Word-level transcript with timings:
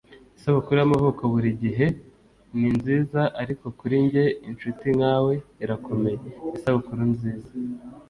isabukuru 0.37 0.75
y'amavuko 0.77 1.21
buri 1.33 1.49
gihe 1.63 1.85
ni 2.57 2.67
nziza, 2.77 3.21
ariko 3.41 3.65
kuri 3.79 3.95
njye 4.05 4.23
inshuti 4.49 4.85
nkawe 4.97 5.33
irakomeye. 5.63 6.27
isabukuru 6.57 7.01
nziza 7.13 7.49